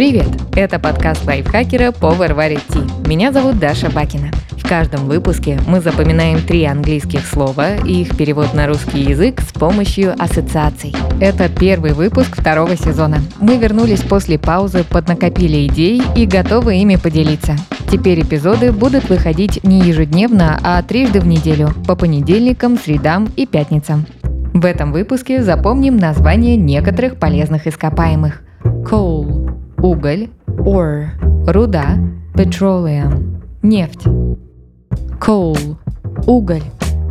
[0.00, 0.28] Привет!
[0.56, 3.06] Это подкаст лайфхакера Power Варит Tea.
[3.06, 4.30] Меня зовут Даша Бакина.
[4.52, 9.52] В каждом выпуске мы запоминаем три английских слова и их перевод на русский язык с
[9.52, 10.94] помощью ассоциаций.
[11.20, 13.18] Это первый выпуск второго сезона.
[13.42, 17.56] Мы вернулись после паузы, поднакопили идей и готовы ими поделиться.
[17.92, 24.06] Теперь эпизоды будут выходить не ежедневно, а трижды в неделю, по понедельникам, средам и пятницам.
[24.54, 28.40] В этом выпуске запомним название некоторых полезных ископаемых.
[28.64, 29.36] Coal–
[29.82, 31.08] уголь, ore–
[31.46, 31.96] руда,
[32.34, 34.06] petroleum– нефть.
[35.18, 35.76] Coal–
[36.26, 36.62] уголь.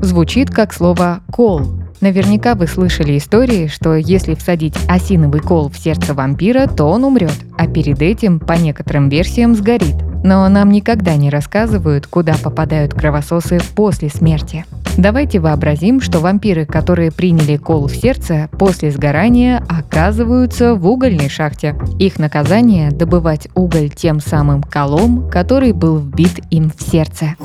[0.02, 1.68] Звучит как слово coal.
[2.02, 7.36] Наверняка вы слышали истории, что если всадить осиновый кол в сердце вампира, то он умрет,
[7.58, 9.98] а перед этим, по некоторым версиям, сгорит.
[10.24, 14.66] Но нам никогда не рассказывают, куда попадают кровососы после смерти.
[15.00, 21.74] Давайте вообразим, что вампиры, которые приняли кол в сердце, после сгорания оказываются в угольной шахте.
[22.00, 27.36] Их наказание– добывать уголь тем самым колом, который был вбит им в сердце.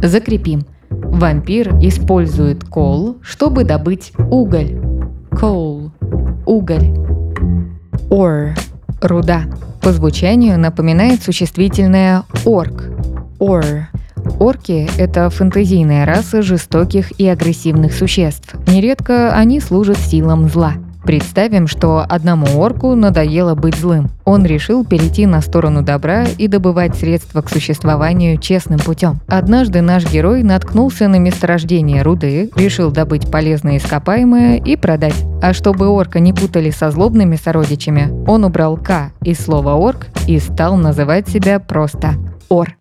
[0.00, 0.64] Закрепим.
[0.88, 4.78] Вампир использует кол, чтобы добыть уголь.
[5.32, 5.90] Coal–
[6.46, 6.94] уголь.
[8.08, 8.56] Ore–
[9.02, 9.46] руда.
[9.82, 12.95] По звучанию напоминает существительное орк,
[13.38, 13.84] Or.
[14.38, 18.54] Орки— это фэнтезийная раса жестоких и агрессивных существ.
[18.66, 20.74] Нередко они служат силам зла.
[21.06, 24.10] Представим, что одному орку надоело быть злым.
[24.24, 29.20] Он решил перейти на сторону добра и добывать средства к существованию честным путем.
[29.28, 35.14] Однажды наш герой наткнулся на месторождение руды, решил добыть полезное ископаемое и продать.
[35.40, 40.40] А чтобы орка не путали со злобными сородичами, он убрал «к» из слова «орк» и
[40.40, 42.14] стал называть себя просто
[42.48, 42.76] «ор».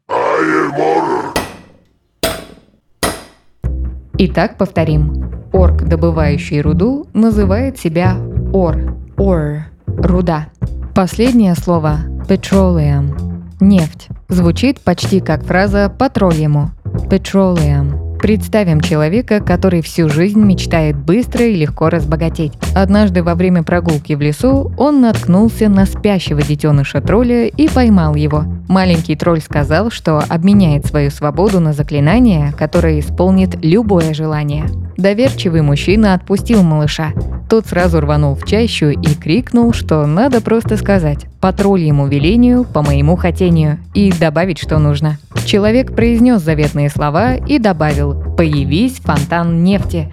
[4.18, 5.30] Итак, повторим.
[5.52, 8.16] Орк, добывающий руду, называет себя
[8.54, 8.96] ор.
[9.18, 9.66] Ор.
[9.88, 10.48] Руда.
[10.96, 13.14] Последнее слово petroleum.
[13.60, 14.08] Нефть.
[14.30, 16.72] Звучит почти как фраза «патрольему».
[17.10, 18.05] Petroleum.
[18.26, 22.54] Представим человека, который всю жизнь мечтает быстро и легко разбогатеть.
[22.74, 28.46] Однажды во время прогулки в лесу он наткнулся на спящего детеныша тролля и поймал его.
[28.68, 34.66] Маленький тролль сказал, что обменяет свою свободу на заклинание, которое исполнит любое желание.
[34.98, 37.12] Доверчивый мужчина отпустил малыша.
[37.48, 42.82] Тот сразу рванул в чащу и крикнул, что надо просто сказать «по тролльему велению, по
[42.82, 45.20] моему хотению» и добавить, что нужно.
[45.46, 50.12] Человек произнес заветные слова и добавил «появись фонтан нефти».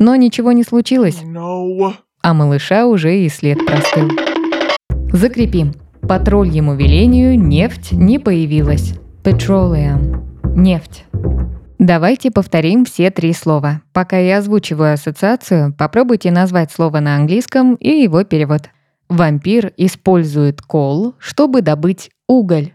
[0.00, 1.22] Но ничего не случилось,
[2.20, 4.10] а малыша уже и след простыл.
[5.12, 5.72] Закрепим.
[6.02, 8.94] По тролльему велению нефть не появилась.
[9.22, 10.22] Petroleum.
[10.56, 11.04] Нефть.
[11.78, 13.82] Давайте повторим все три слова.
[13.92, 18.62] Пока я озвучиваю ассоциацию, попробуйте назвать слово на английском и его перевод.
[19.08, 22.72] Вампир использует кол, чтобы добыть уголь.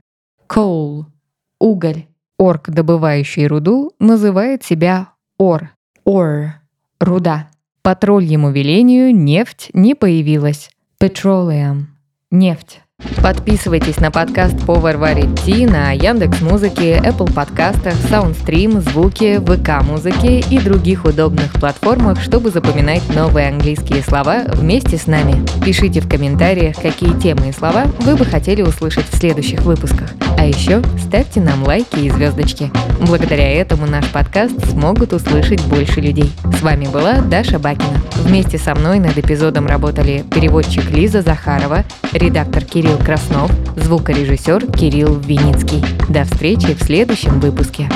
[0.54, 1.06] Coal–
[1.60, 2.08] уголь.
[2.38, 5.08] Орк, добывающий руду, называет себя
[5.38, 5.70] ор.
[6.04, 6.56] Ор–
[7.00, 7.48] руда.
[7.82, 10.70] По тролльему велению нефть не появилась.
[11.02, 11.84] Petroleum–
[12.32, 12.82] нефть.
[13.24, 20.40] Подписывайтесь на подкаст Повар варит Ти на Яндекс Музыке, Apple подкастах, Soundstream, Звуки, ВК Музыке
[20.40, 25.46] и других удобных платформах, чтобы запоминать новые английские слова вместе с нами.
[25.64, 30.12] Пишите в комментариях, какие темы и слова вы бы хотели услышать в следующих выпусках.
[30.42, 32.72] А еще ставьте нам лайки и звездочки.
[33.00, 36.32] Благодаря этому наш подкаст смогут услышать больше людей.
[36.58, 38.02] С вами была Даша Бакина.
[38.16, 45.86] Вместе со мной над эпизодом работали переводчик Лиза Захарова, редактор Кирилл Краснов, звукорежиссер Кирилл Виницкий.
[46.10, 47.88] До встречи в следующем выпуске.